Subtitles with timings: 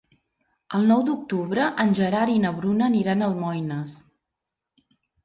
[0.77, 3.95] El nou d'octubre en Gerard i na Bruna aniran a Almoines.